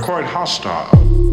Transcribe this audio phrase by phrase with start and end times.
[0.00, 1.29] quite hostile.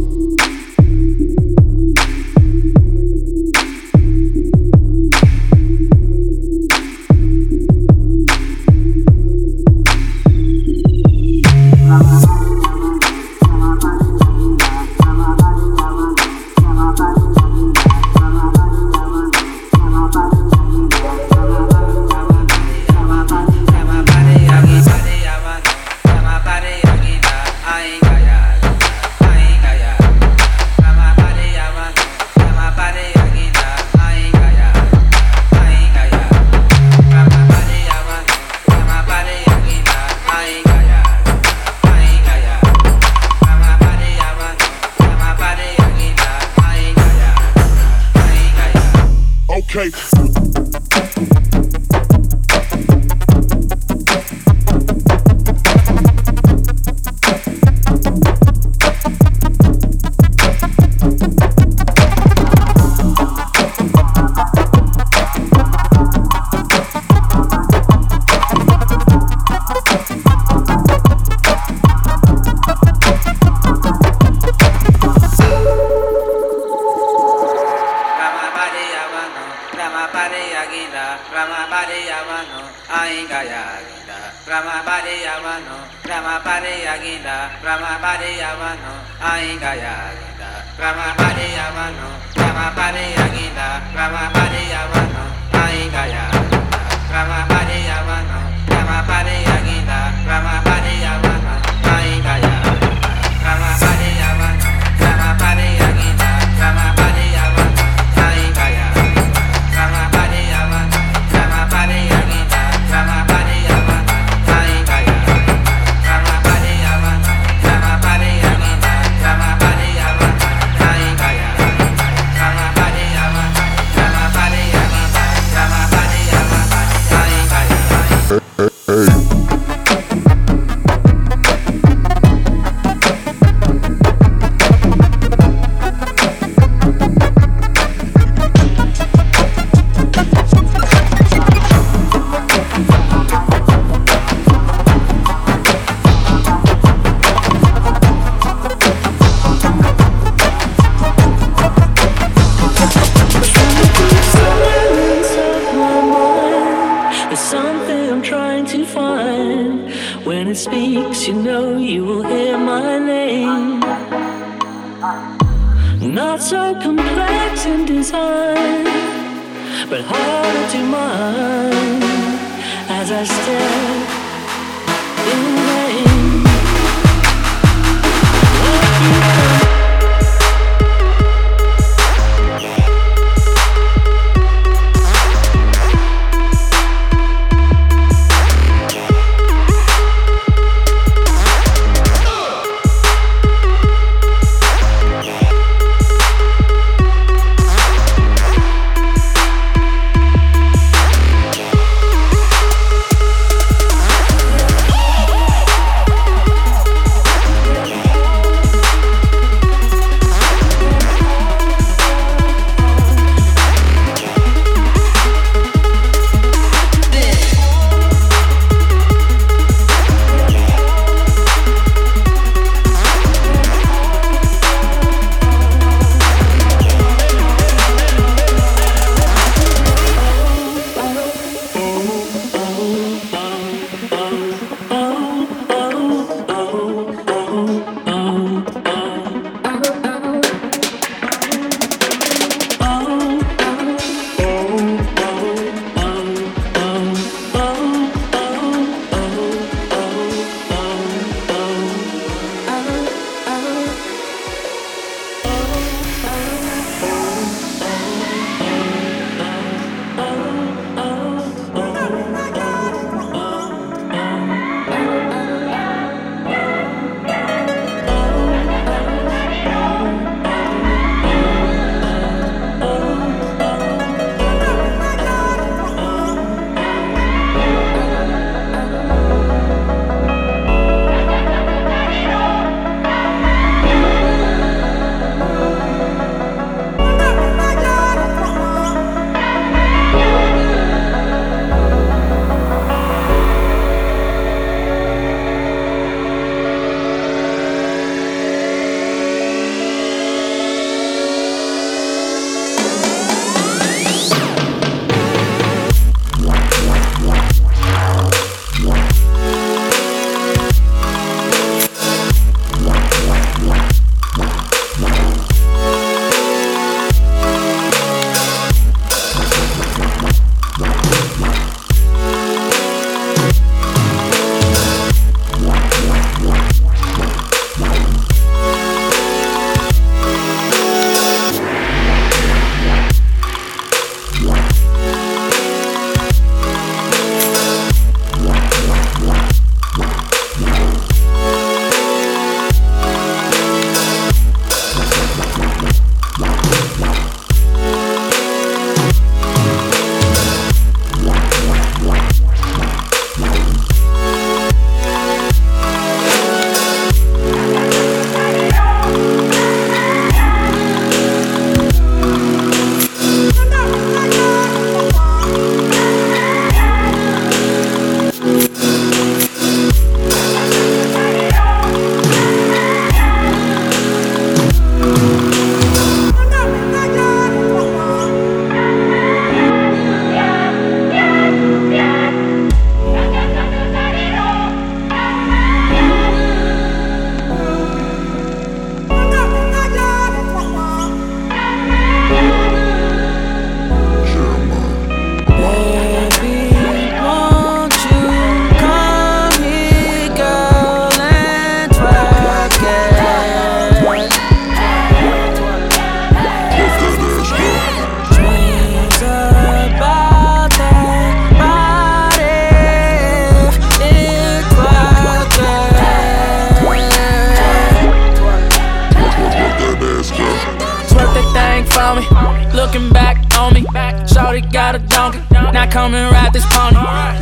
[425.92, 426.98] Come and ride this pony.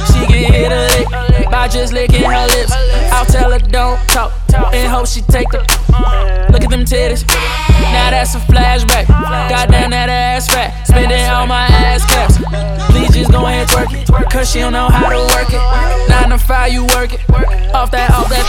[0.08, 2.72] She can hit a lick by just licking her lips.
[3.12, 4.32] I'll tell her don't talk
[4.74, 5.60] and hope she take the.
[6.52, 7.28] Look at them titties.
[7.92, 9.08] Now that's a flashback.
[9.50, 10.86] Goddamn that ass fat.
[10.88, 12.38] Spending all my ass caps.
[12.92, 14.32] Please just go ahead twerk it.
[14.32, 16.10] Cause she don't know how to work it.
[16.10, 17.22] Nine to five, you work it.
[17.74, 18.46] Off that, off that.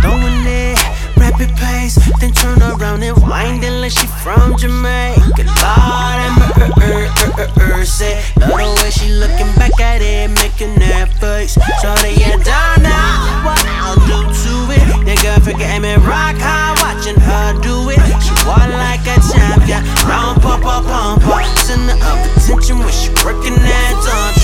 [0.00, 0.78] Throwing it,
[1.16, 5.44] rapid pace, then turn around and wind like she from Jamaica.
[20.04, 21.48] Round pump up, pump up.
[21.58, 24.39] Center of attention when she working that on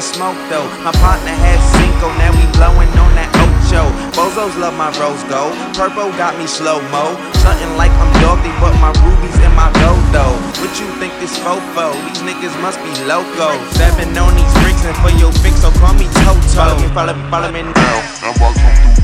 [0.00, 0.66] smoke though?
[0.84, 3.86] My partner has Cinco, now we blowing on that Ocho.
[4.16, 5.54] Bozos love my rose gold.
[5.74, 7.16] Purple got me slow mo.
[7.42, 10.36] Something like I'm Dorothy, but my rubies in my gold though.
[10.60, 11.92] What you think this fofo?
[12.08, 13.52] These niggas must be loco.
[13.76, 16.40] Seven on these bricks and for your fix, so call me Toto.
[16.54, 18.95] Follow me, follow me, follow me now.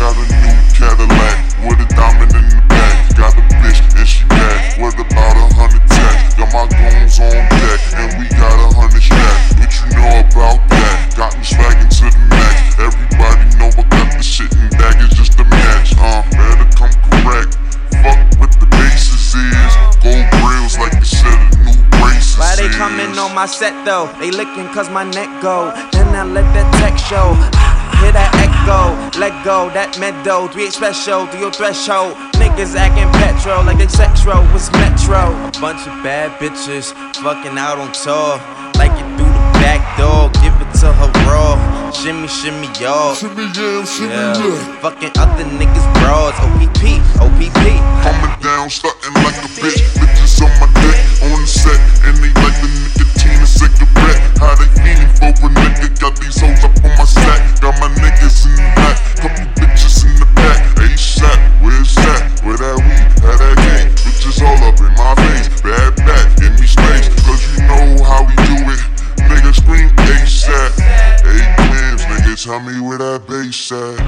[0.00, 3.12] Got a new Cadillac with a diamond in the back.
[3.20, 4.80] Got a bitch and she bad.
[4.80, 6.32] with about a hundred tax?
[6.40, 9.60] Got my goons on deck and we got a hundred stack.
[9.60, 11.12] What you know about that?
[11.20, 12.80] Got me swagging to the max.
[12.80, 15.04] Everybody know I got the shit in bag.
[15.04, 15.92] It's just a match.
[16.00, 17.60] Uh, better come correct.
[18.00, 21.36] Fuck with the bases is gold grills like you said.
[21.60, 22.40] New braces.
[22.40, 24.08] Why they coming on my set though?
[24.16, 25.76] They licking cause my neck go.
[25.92, 27.36] Then I let that tech show.
[28.00, 32.14] Hit that echo, let go, that meadow, three special to your threshold.
[32.38, 35.34] Niggas acting petro like they sexro was metro.
[35.34, 38.38] A bunch of bad bitches fucking out on tour.
[38.78, 41.58] Like it through the back door, give it to her raw.
[41.90, 43.14] Shimmy, shimmy, y'all.
[43.14, 44.38] Shimmy, yeah, shimmy, Yeah.
[44.38, 44.80] yeah.
[44.80, 46.34] Fucking other niggas' bras.
[46.40, 47.64] OPP, OPP.
[48.06, 49.82] Coming down, starting like a bitch.
[49.98, 50.96] Bitches on my dick,
[51.26, 52.79] on the set, and they like the
[53.60, 54.20] cigarette.
[54.40, 55.92] How they fiending for a nigga?
[56.00, 57.60] Got these hoes up on my sack.
[57.60, 60.64] Got my niggas in the back, couple bitches in the back.
[60.80, 62.40] ASAP, where's that?
[62.44, 63.08] Where that weed?
[63.20, 63.92] How that gang?
[64.00, 65.60] Bitches all up in my face.
[65.60, 68.80] Bad back, give me space, cause you know how we do it.
[69.28, 70.72] Nigga scream ASAP.
[71.28, 74.00] Eight clams, nigga, tell me where that bass at.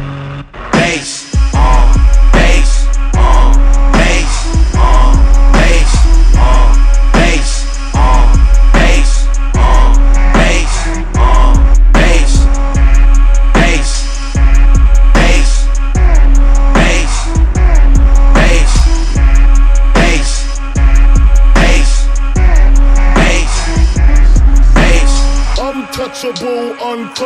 [0.73, 1.31] Bass,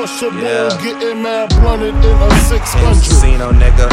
[0.06, 0.78] uncrushable, Yeah.
[0.82, 2.94] getting mad blunted in a 600.
[3.02, 3.88] Casino nigga,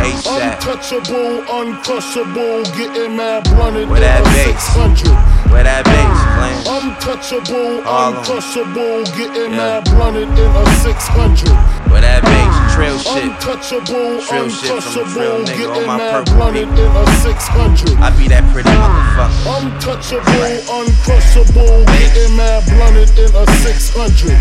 [0.00, 0.56] ASAP.
[0.56, 4.44] Untouchable, uncrushable, getting mad blunted Where in a bass?
[4.44, 5.12] 600.
[5.52, 6.62] Where that bass playing?
[6.80, 8.16] Untouchable, Harlem.
[8.24, 9.56] uncrushable, getting Yeah.
[9.60, 11.52] mad blunted in a 600.
[11.90, 12.74] Where that bass?
[12.74, 13.24] Trill shit.
[13.24, 16.90] Untouchable, Trill shit from a trill uncrushable, nigga on getting my mad purple blunted in
[16.96, 17.98] a 600.
[18.00, 19.60] I be that pretty motherfucker.
[19.60, 24.38] Untouchable, uncrushable, getting mad blunted in a 600.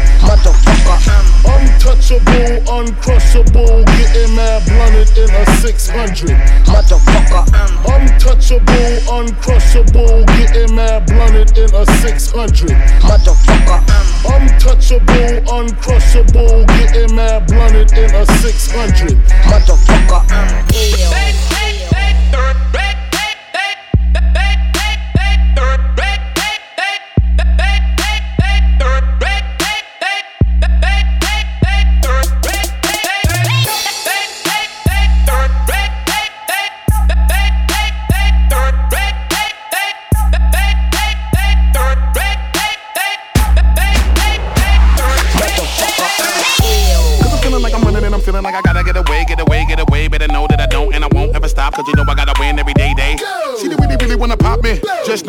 [1.45, 6.35] Untouchable, uncrushable, getting mad blunted in a 600.
[6.65, 7.45] Motherfucker.
[7.85, 12.69] Untouchable, uncrushable, getting mad blunted in a 600.
[13.01, 13.81] Motherfucker.
[14.25, 19.17] Untouchable, uncrushable, getting mad blunted in a 600.
[19.47, 20.23] Motherfucker.
[20.69, 21.39] Cause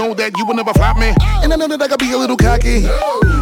[0.00, 1.12] know that you will never flop me.
[1.45, 2.88] And I know that I gotta be a little cocky.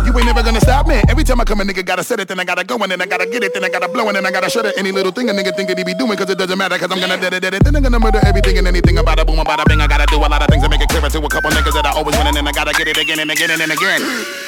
[0.07, 0.99] You ain't never gonna stop me.
[1.09, 3.01] Every time I come, a nigga gotta set it, then I gotta go, and then
[3.01, 4.75] I gotta get it, then I gotta blow, and then I gotta shut it.
[4.77, 6.91] Any little thing a nigga think that he be doing, cause it doesn't matter, cause
[6.91, 7.63] I'm gonna dead it, dead it.
[7.63, 9.81] Then I'm gonna murder everything and anything about it, boom, about a bing.
[9.81, 11.75] I gotta do a lot of things to make it clearer to a couple niggas
[11.75, 14.48] that I always win, and then I gotta get it again and again and again.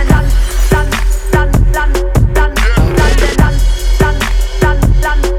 [1.73, 1.95] land,
[2.35, 2.57] land,
[2.97, 3.57] land,
[3.99, 4.19] land,
[4.61, 5.30] land, land.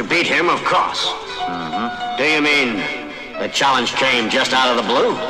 [0.00, 1.08] You beat him, of course.
[1.44, 2.16] Mm-hmm.
[2.16, 2.76] Do you mean
[3.38, 5.29] the challenge came just out of the blue?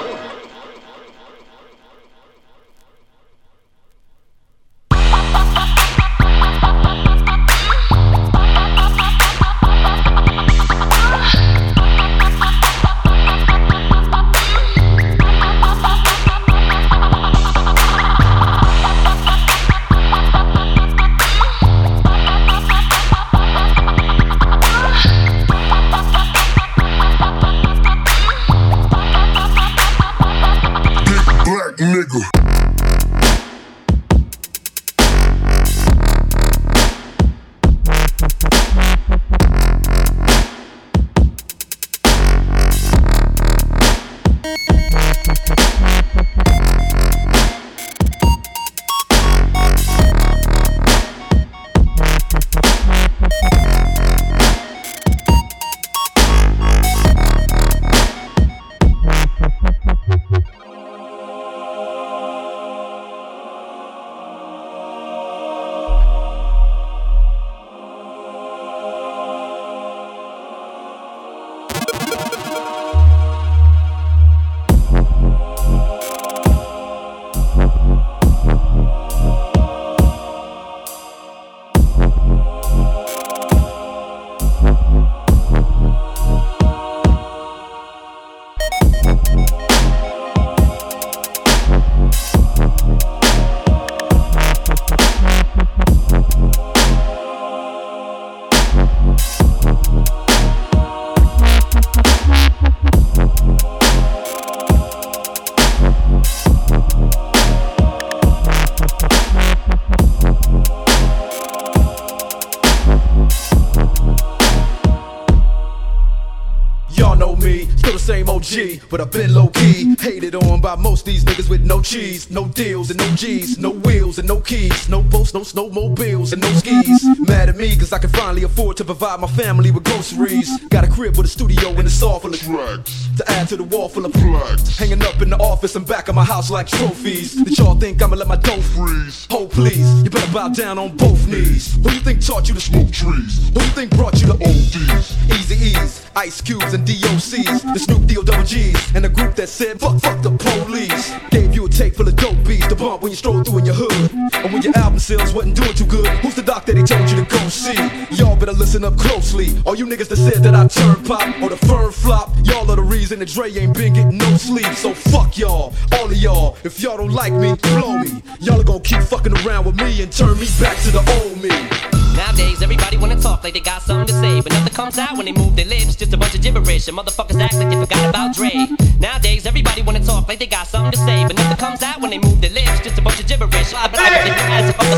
[118.90, 119.94] But I've been low key.
[119.98, 123.70] Hated on by most these niggas with no cheese, no deals and no G's, no
[123.70, 127.06] wheels and no keys, no boats, no snowmobiles and no skis.
[127.20, 130.58] Mad at me cause I can finally afford to provide my family with groceries.
[130.70, 133.08] Got a crib with a studio and a saw full of Tracks.
[133.18, 134.78] to add to the wall full of Flags.
[134.78, 137.34] Hanging up in the office and back of my house like trophies.
[137.44, 139.26] That y'all think I'ma let my dough freeze?
[139.30, 141.74] Oh please, you better bow down on both knees.
[141.74, 143.50] Who you think taught you to smoke trees?
[143.52, 145.14] Who you think brought you to ODs?
[145.28, 149.34] Easy E's, Ice Cubes and DOCs, the Snoop D O double G's, and the group
[149.36, 151.12] that said fuck fuck the police.
[151.30, 153.66] Gave you a tape full of dope beats to bump when you stroll through in
[153.66, 156.06] your hood, And when your album sales wasn't doing too good.
[156.22, 157.76] Who's the doc that they told you to go see?
[158.16, 159.48] Y'all better listen up closely.
[159.66, 162.76] All you niggas that said that I turn pop or the firm flop, y'all are
[162.76, 164.72] the reason that Dre ain't been getting no sleep.
[164.74, 166.56] So fuck y'all, all of y'all.
[166.62, 168.22] If y'all don't like me, blow me.
[168.38, 171.42] Y'all are gonna keep fucking around with me and turn me back to the old
[171.42, 171.99] me.
[172.20, 175.24] Nowadays, everybody wanna talk like they got something to say, but nothing comes out when
[175.24, 175.96] they move their lips.
[175.96, 178.52] Just a bunch of gibberish, and motherfuckers act like they forgot about Dre.
[179.00, 182.10] Nowadays, everybody wanna talk like they got something to say, but nothing comes out when
[182.10, 182.80] they move their lips.
[182.84, 183.72] Just a bunch of gibberish.
[183.72, 184.90] I bet I as if I'm.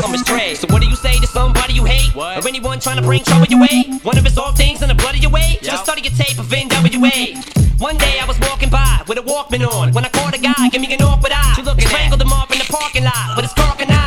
[0.59, 3.47] So what do you say to somebody you hate, or anyone trying to bring trouble
[3.47, 3.85] your way?
[4.03, 5.57] One of his all things in the blood of your way.
[5.61, 7.39] Just study your tape of NWA.
[7.79, 10.69] One day I was walking by with a Walkman on when I caught a guy,
[10.71, 11.53] give me an awkward eye.
[11.79, 14.02] Strangled him off in the parking lot with his corking eye.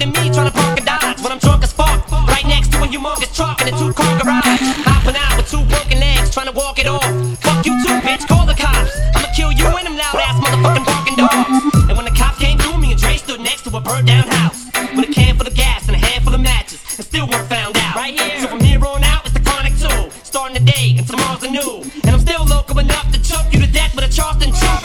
[0.00, 2.10] I'm than me trying to park a Dodge when I'm drunk as fuck.
[2.10, 4.64] Right next to a humongous truck in a two car garage.
[4.88, 7.04] Hopping out with two broken legs trying to walk it off.
[7.44, 8.96] Fuck you too, bitch, call the cops.
[9.12, 11.52] I'ma kill you and them loud ass motherfucking barking dogs.
[11.84, 14.24] And when the cops came through, me and Dre stood next to a burnt down
[14.40, 14.72] house.
[14.96, 16.80] With a can full of gas and a handful of matches.
[16.96, 17.94] And still weren't found out.
[17.94, 18.40] Right here.
[18.40, 20.08] So from here on out, it's the chronic two.
[20.24, 21.84] Starting the day and tomorrow's a new.
[22.08, 24.80] And I'm still local enough to choke you to death with a Charleston chew.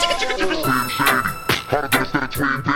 [1.72, 2.75] Harder than a set of twin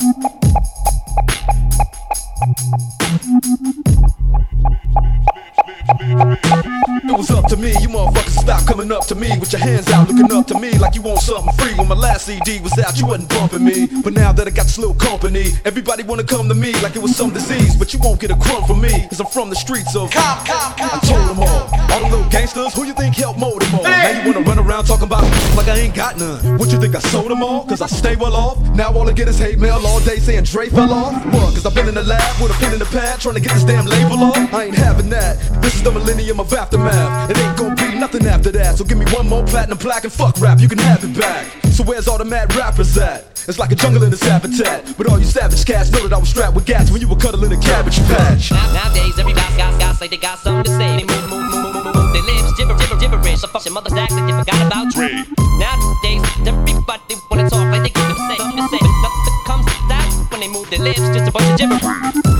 [8.81, 11.19] coming up to me with your hands out, looking up to me like you want
[11.19, 11.73] something free.
[11.75, 13.85] When my last CD was out, you wasn't bumping me.
[14.01, 17.01] But now that I got this little company, everybody wanna come to me like it
[17.01, 17.75] was some disease.
[17.75, 20.09] But you won't get a crumb from me, cause I'm from the streets of.
[20.15, 23.83] I told them all, All the little gangsters, who you think helped mold them all?
[23.83, 26.57] Now you wanna run around talking about like I ain't got none.
[26.57, 27.65] What you think I sold them all?
[27.65, 28.59] Cause I stay well off.
[28.75, 31.13] Now all I get is hate mail all day saying Dre fell off.
[31.25, 31.53] What?
[31.53, 33.53] Cause I've been in the lab with a pen in the pad trying to get
[33.53, 34.53] this damn label off.
[34.53, 35.37] I ain't having that.
[35.61, 37.29] This is the millennium of aftermath.
[37.29, 38.77] It ain't gonna be nothing after that.
[38.77, 41.47] So give me one more platinum plaque and fuck rap, you can have it back.
[41.71, 43.31] So where's all the mad rappers at?
[43.47, 44.93] It's like a jungle in its habitat.
[44.97, 47.15] But all you savage cats know that I was strapped with gas when you were
[47.15, 48.51] cuddling a cabbage patch.
[48.51, 50.97] Now, nowadays, everybody's got, got, say they got something to say.
[50.97, 52.13] They move, move, move, move, move.
[52.13, 53.41] They lips gibber, gibber, gibberish.
[53.41, 55.09] So fuck your mother's act like they forgot about Dre.
[55.57, 58.81] Nowadays, everybody wanna talk like they something to say, something to say.
[58.81, 61.85] But nothing comes out when they move their lips, just a bunch of gibberish.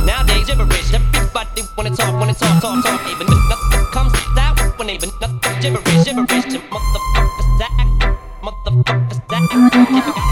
[0.05, 0.93] Nowadays, gibberish.
[0.93, 3.01] Everybody wanna talk, wanna talk, talk, talk.
[3.01, 6.45] Hey, but nothing comes out when they, but nothing gibberish, gibberish.
[6.53, 10.30] Your motherfuckers act, motherfuckers act.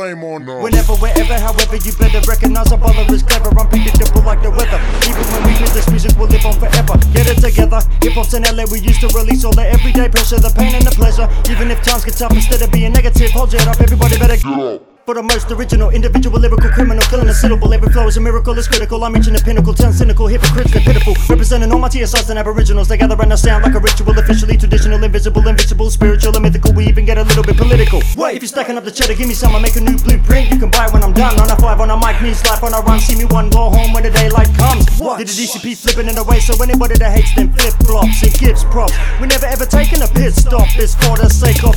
[0.00, 0.62] Blame on us.
[0.62, 4.80] Whenever, wherever, however, you better recognize our brother is clever, I'm unpredictable like the weather.
[5.04, 6.96] Even when we miss this music we'll live on forever.
[7.12, 7.80] Get it together.
[8.02, 10.86] Hip hop's in LA, we used to release all the everyday pressure, the pain and
[10.86, 11.28] the pleasure.
[11.52, 14.36] Even if times get tough, instead of being negative, hold your head up, everybody better
[14.36, 14.89] get up.
[15.10, 17.74] The most original, individual, lyrical, criminal, killing a syllable.
[17.74, 19.02] Every flow is a miracle, it's critical.
[19.04, 21.12] I'm reaching the pinnacle, turn cynical, hypocrites, and pitiful.
[21.28, 22.88] Representing all my TSIs and aboriginals.
[22.88, 26.72] They gather and I sound like a ritual, officially traditional, invisible, invisible, spiritual, and mythical.
[26.72, 28.00] We even get a little bit political.
[28.16, 30.48] Wait, if you're stacking up the cheddar, give me some, I make a new blueprint.
[30.48, 31.38] You can buy it when I'm done.
[31.40, 33.00] On a five, on a mic, knees life on a run.
[33.00, 34.88] See me one, go home when the daylight comes.
[34.96, 35.18] What?
[35.18, 38.32] Did the DCP flipping in the way, so anybody that hates them flip flops and
[38.38, 38.94] gives props.
[39.20, 41.76] We never ever taking a pit stop, it's for the sake of.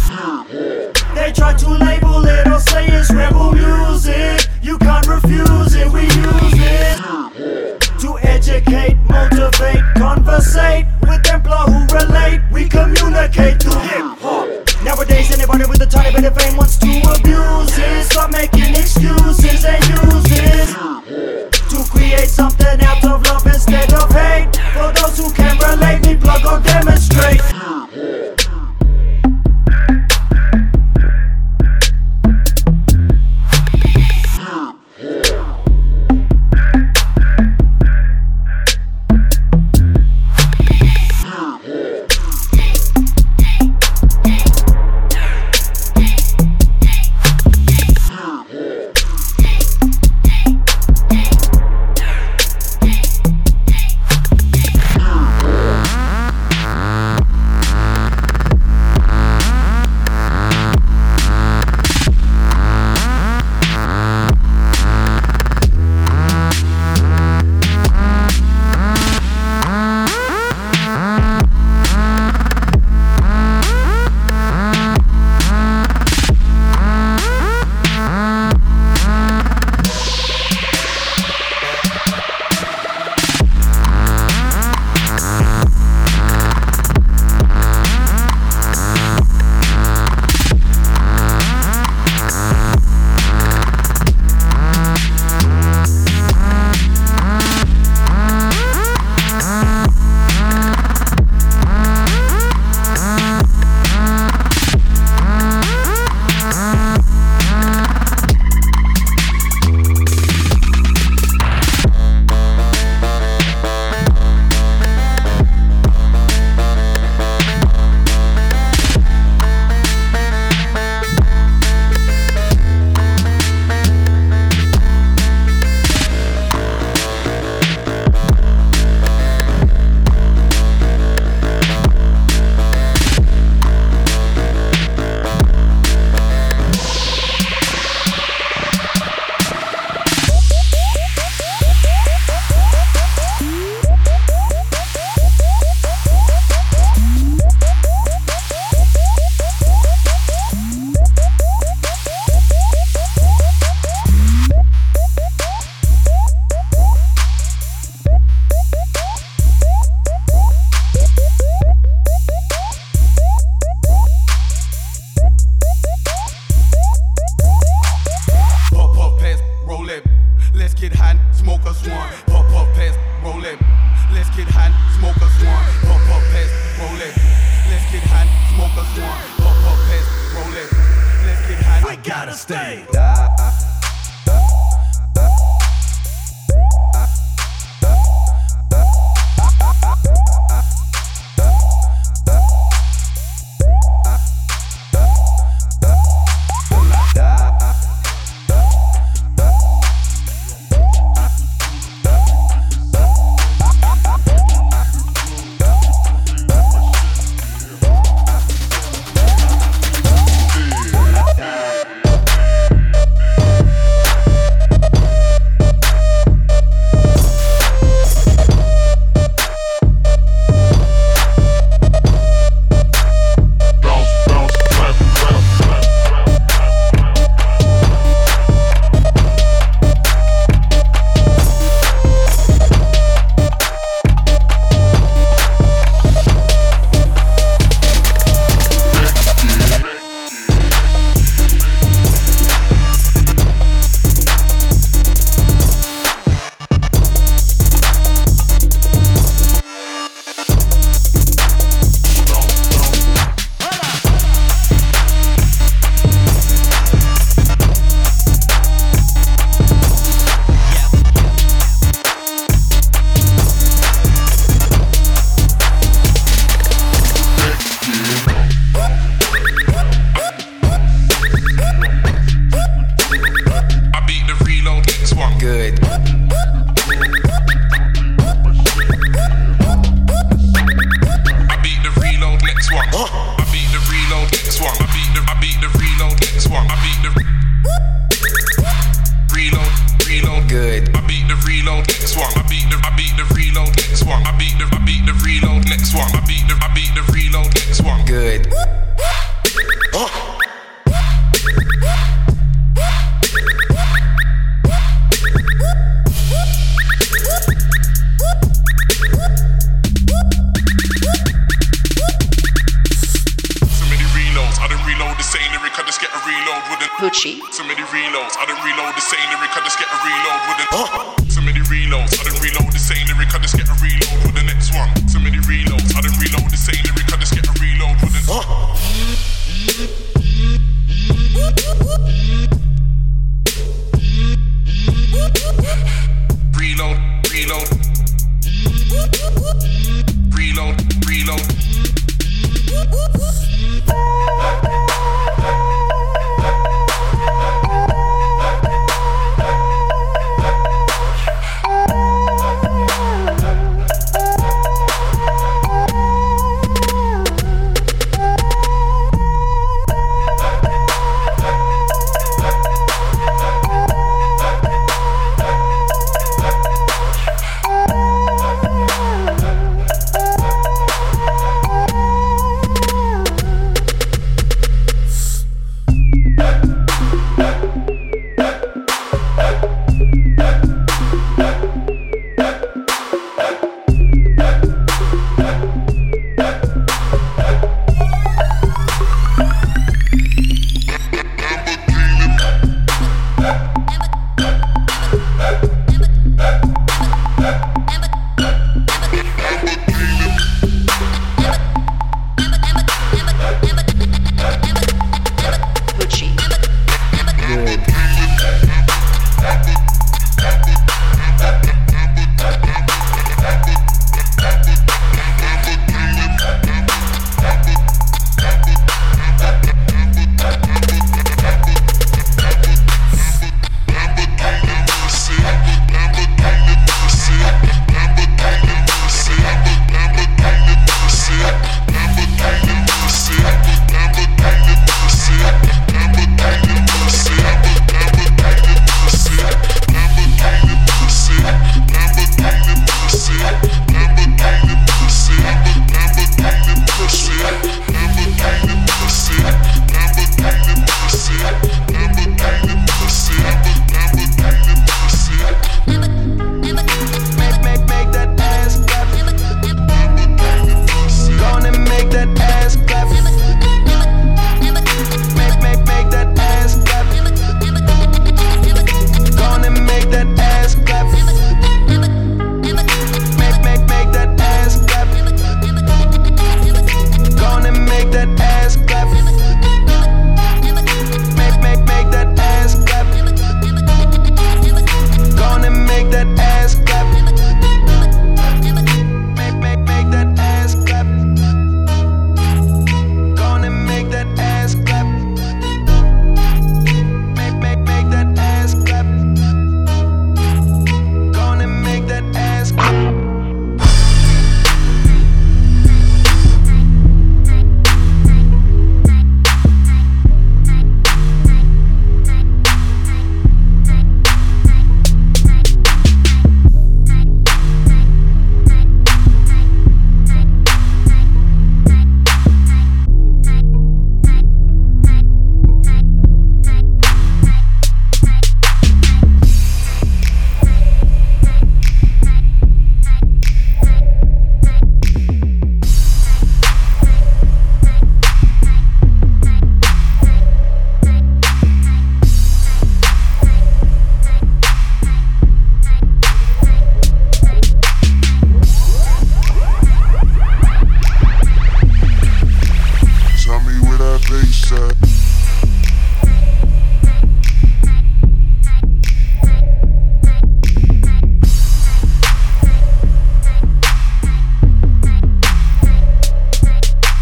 [0.53, 4.42] They try to label it or say it's rebel music.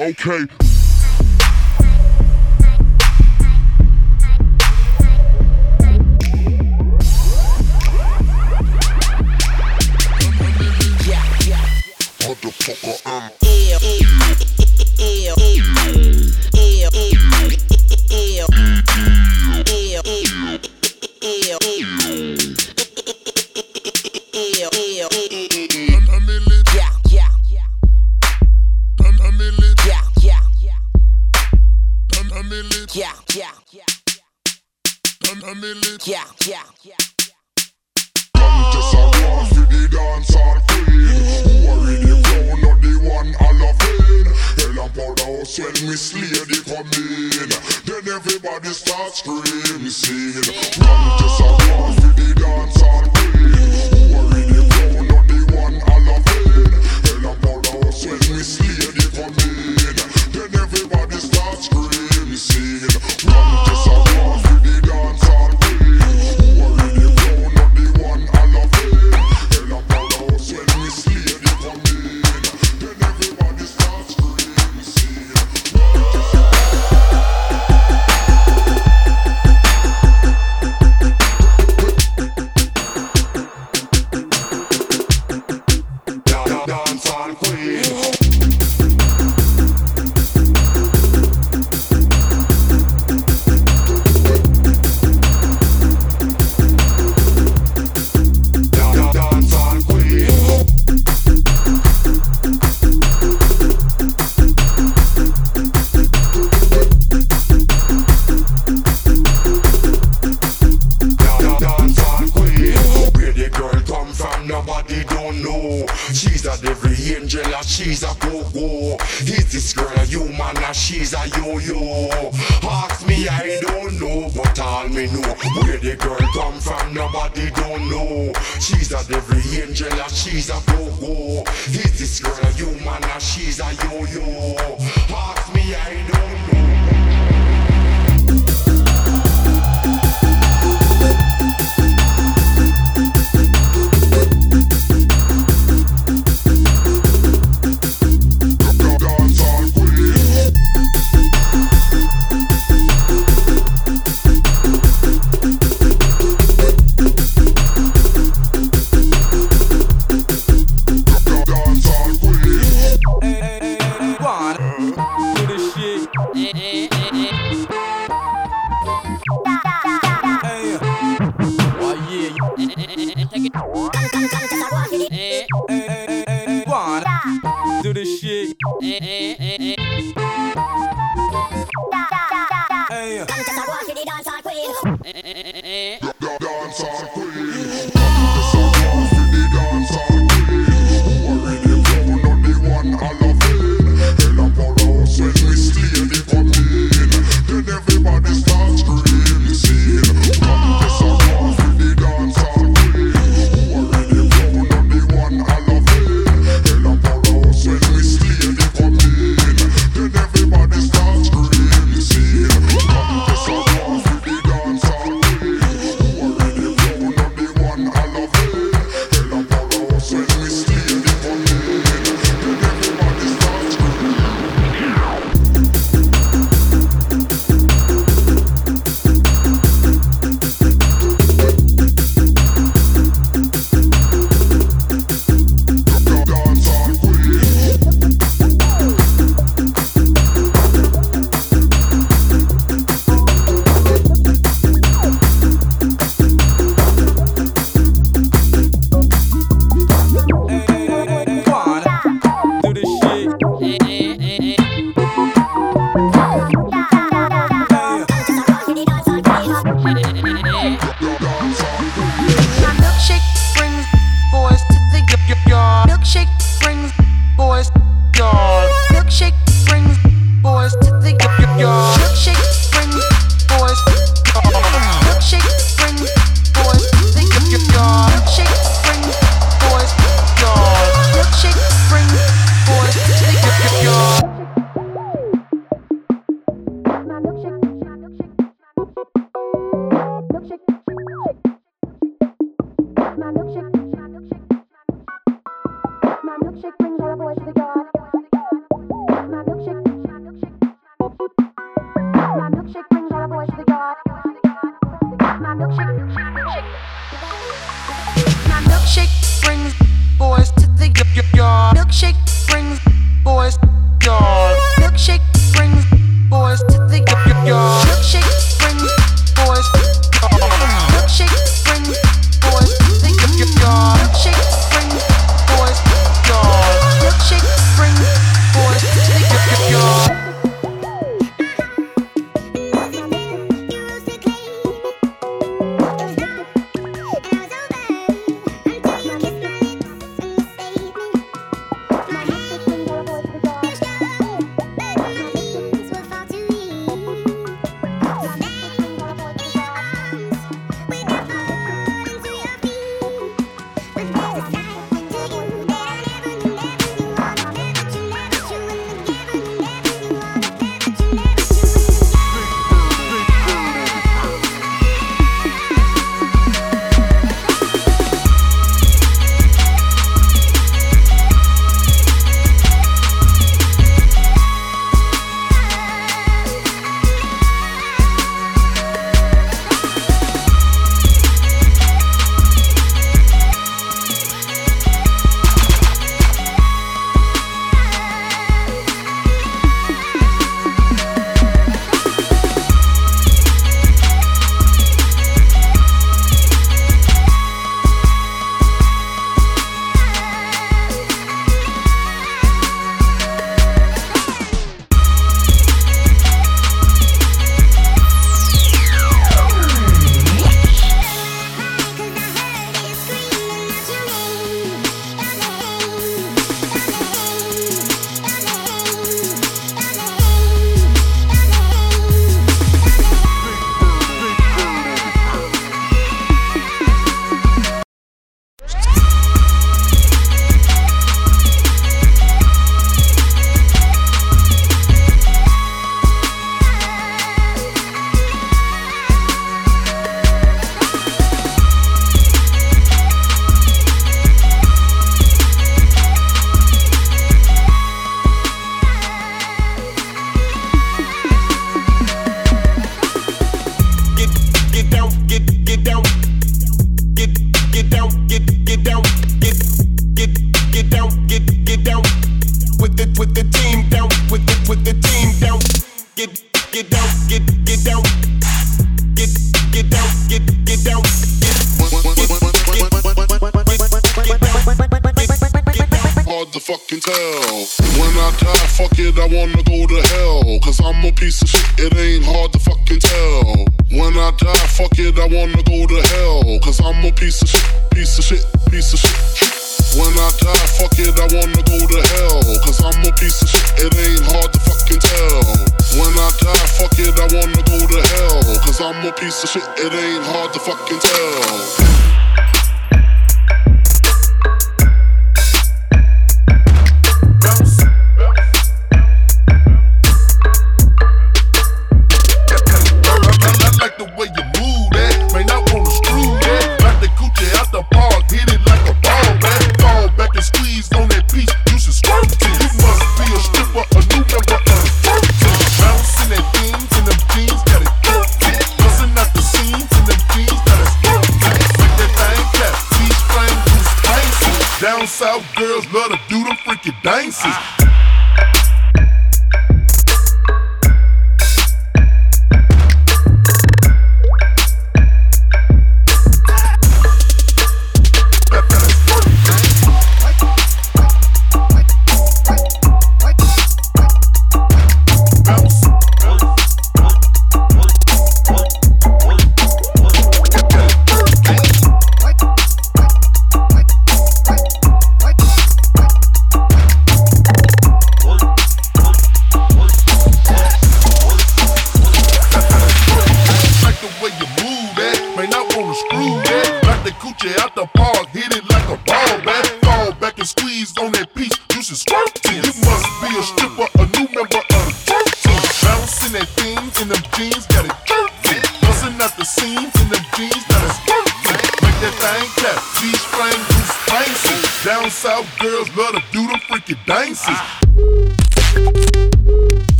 [0.00, 0.46] Okay.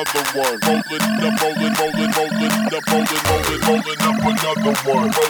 [0.00, 0.58] another one.
[0.64, 5.29] Rolling up, rolling, rolling, rolling up, rolling, rolling, rolling up another one.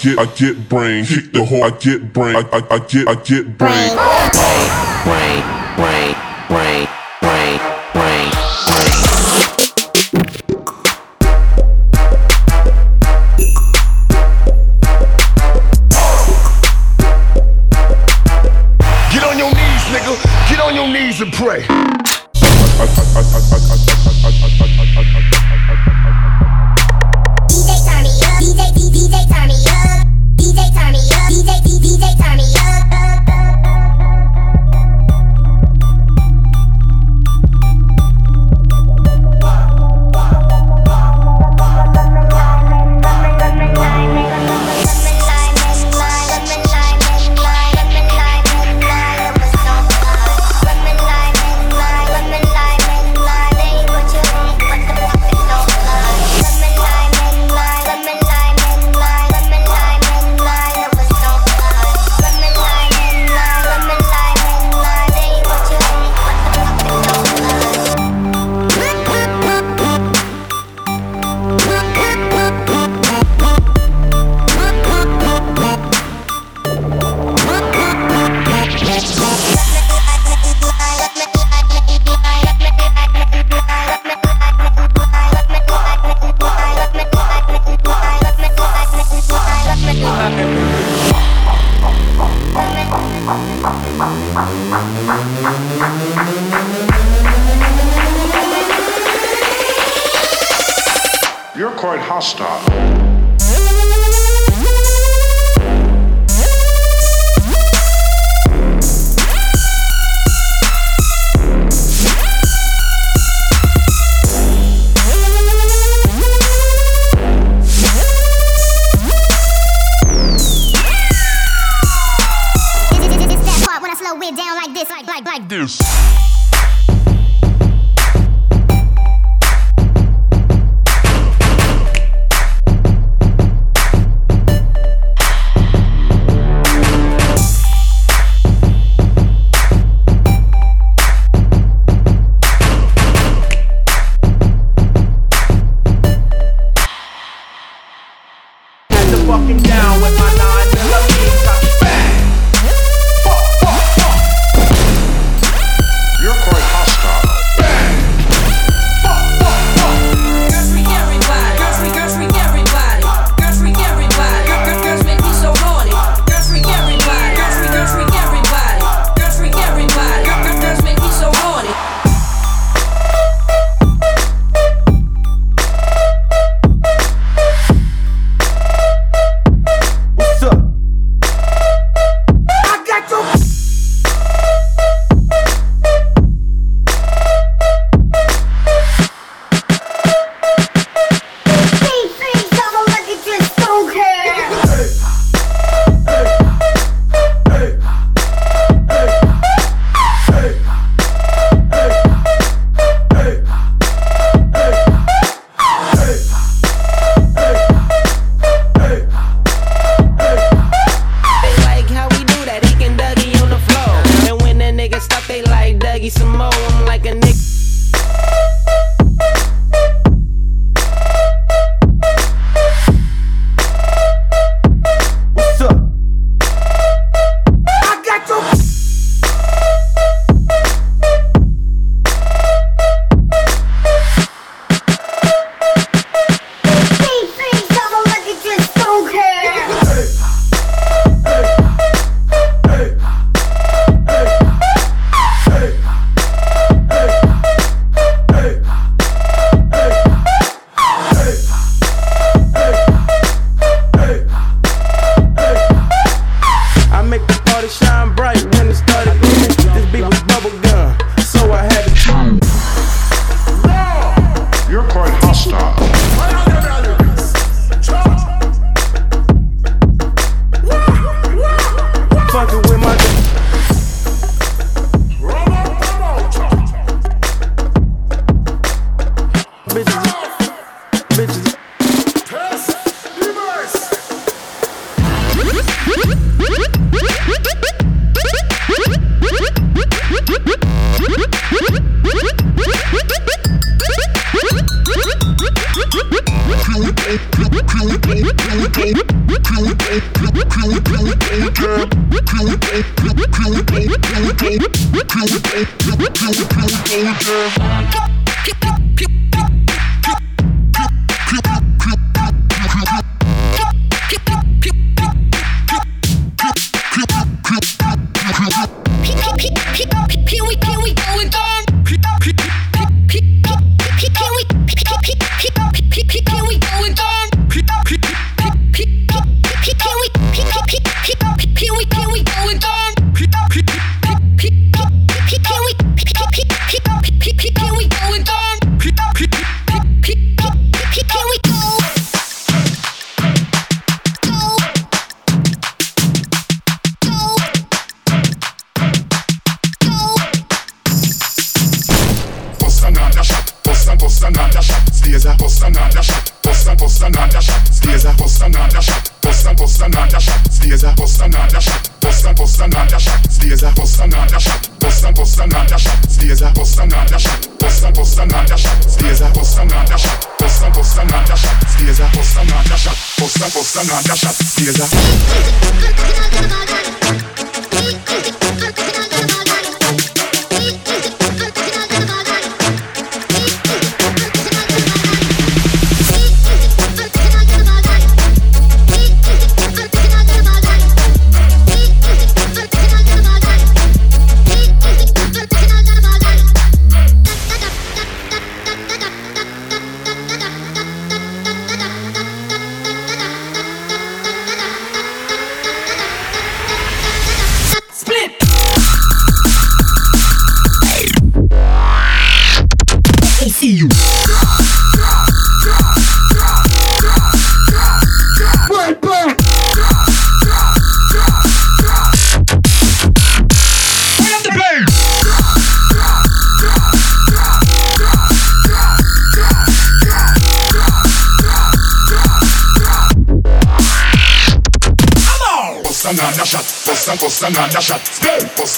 [0.00, 1.04] get, I get brain.
[1.04, 2.36] Hit the whole I get brain.
[2.36, 3.96] I, I, I get, I get brain.
[3.96, 4.30] brain.
[4.32, 5.42] brain.
[5.42, 5.57] brain.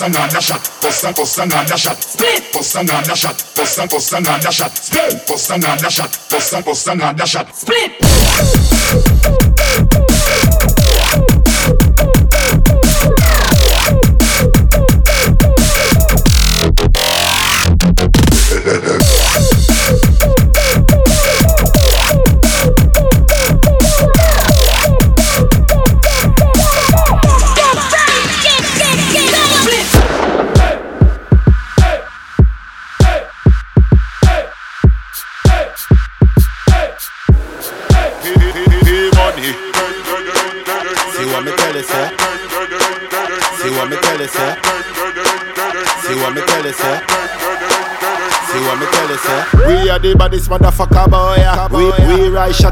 [0.01, 4.13] Bust another shot, bust and bust another shot, split, bust another shot, bust and bust
[4.13, 8.00] another shot, split, bust another shot, bust and bust another shot, split.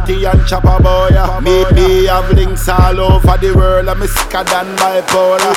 [0.09, 1.09] Shotty and chopper boy.
[1.11, 1.41] yeah.
[1.41, 3.89] Me me have links all over the world.
[3.89, 5.55] I'm sicker than bipolar.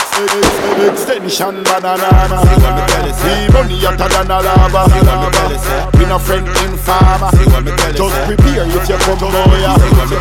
[0.91, 2.27] Extension banana.
[2.27, 3.51] See what me tell you, sir?
[3.53, 4.81] Money hotter than a lava.
[4.91, 5.99] Me tell you.
[5.99, 7.31] We no friend in farmer.
[7.37, 9.59] See what me tell you, Just prepare if you come boy.
[9.59, 9.75] yeah.
[9.77, 10.17] See what me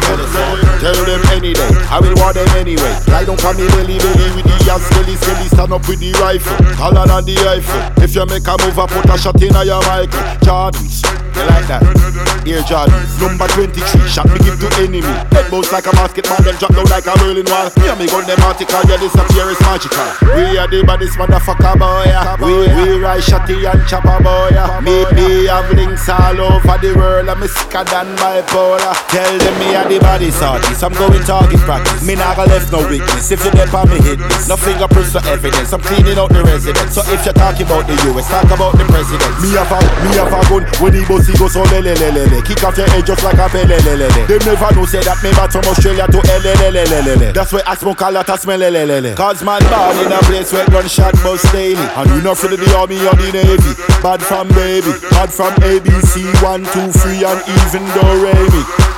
[0.81, 2.95] tell them any day, I will want them anyway.
[3.09, 6.13] Lie down for me belly belly with the ass belly skelly stand up with the
[6.21, 8.03] rifle, taller than the rifle.
[8.03, 11.05] If you make a move, I put a shot in your Michael Jordans.
[11.37, 12.10] You like that?
[12.45, 15.05] Dear Jordans, number 23, shot me give to enemy.
[15.31, 17.69] Head bounce like a basketball, then drop down like a rolling wall.
[17.77, 20.09] And me gun them article, yeah, disappear is magical.
[20.35, 22.05] We are the baddest motherfucker boy.
[22.09, 22.41] yeah.
[22.41, 22.65] We
[23.11, 24.55] ride shotty and chopper boy.
[24.55, 24.81] Uh.
[24.87, 27.29] Me me have links all over the world.
[27.29, 28.95] I'm sicker than bipolar.
[29.11, 30.83] Tell them me a the baddest artist.
[30.85, 32.07] I'm going target practice.
[32.07, 33.31] Me gonna left no weakness.
[33.31, 35.73] If you dip on me hit this, no fingerprints for evidence.
[35.75, 36.95] I'm cleaning out the residence.
[36.95, 39.35] So if you're talking about the US, talk about the president.
[39.43, 42.39] Me have a, me have a gun when the bossy go so lele lele lele.
[42.47, 44.23] Kick off your head just like a pele lele lele.
[44.31, 47.29] Them never know say that me back from Australia to lele lele lele lele.
[47.35, 49.15] That's why I smoke a lot of smell lele lele.
[49.19, 51.83] Cause man born in a place where gunshot bust daily.
[51.99, 53.73] And not afraid of the army or the navy.
[54.03, 58.91] Bad from baby, bad from ABC, one, two, three, and even though Remy.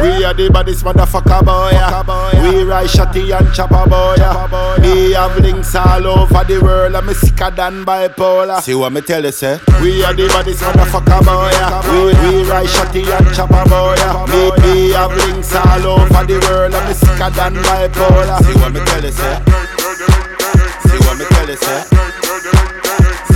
[0.00, 1.74] We are the baddest motherfucker boy.
[2.42, 4.14] We ride shotty and chopper boy.
[4.80, 6.94] Me have links all over the world.
[6.94, 8.60] I'm sicker than bipolar.
[8.62, 9.60] See what me tell you, sir?
[9.82, 11.50] We are the baddest motherfucker boy.
[11.90, 13.98] We we ride shotty and chopper boy.
[14.30, 16.74] Me me have links all over the world.
[16.74, 18.38] I'm sicker than bipolar.
[18.44, 19.42] See what me tell you, sir?
[20.86, 22.07] See what me tell you, sir?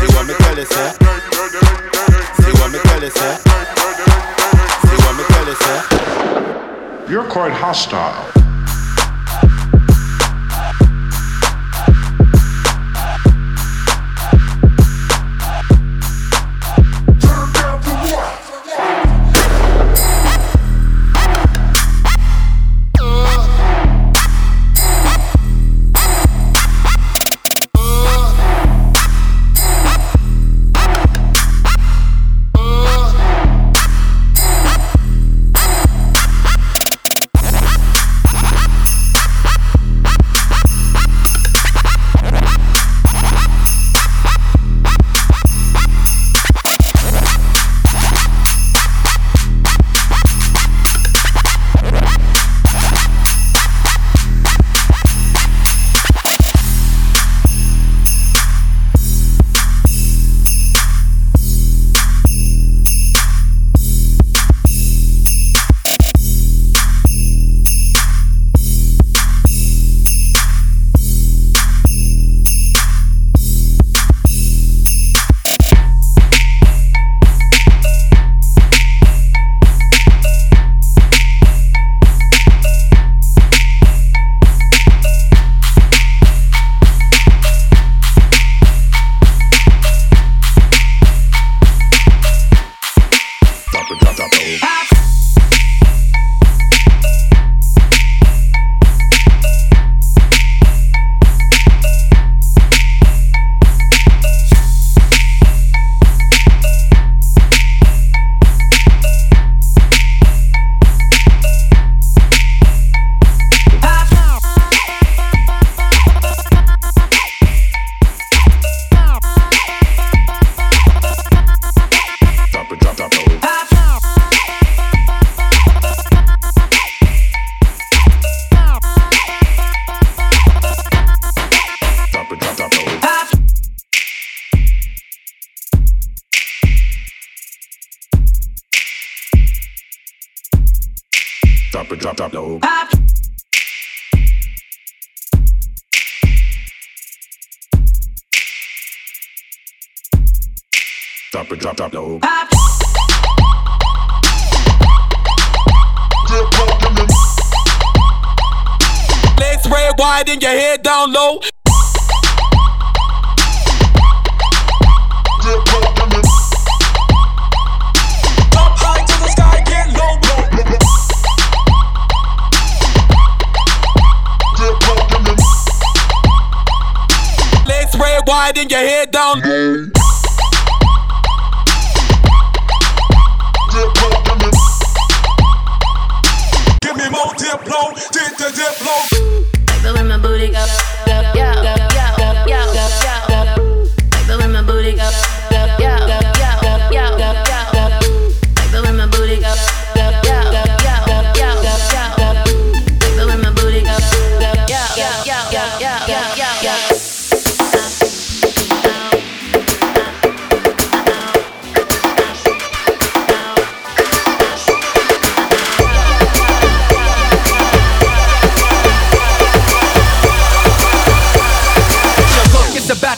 [0.02, 0.66] See what me tell?
[0.66, 3.36] See what me tell?
[4.82, 5.24] See what me
[5.54, 7.08] tell?
[7.08, 8.51] You're quite hostile.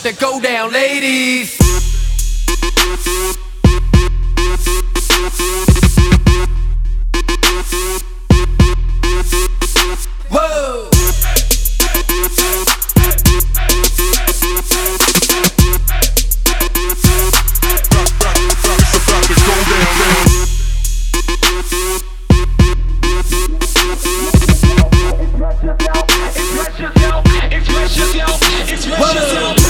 [0.05, 1.57] to go down, ladies.
[10.29, 10.91] Whoa!
[27.51, 28.27] It's precious, yo.
[28.67, 29.64] It's precious,